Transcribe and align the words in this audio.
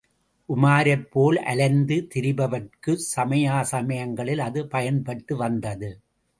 உமாரைப் 0.49 1.03
போல் 1.09 1.37
அலைந்து 1.43 2.07
திரிபவர்க்கும் 2.15 3.03
சமயா 3.11 3.61
சமயங்களில் 3.73 4.39
அது 4.39 4.67
பயன்பட்டு 4.67 5.35
வந்தது. 5.37 5.91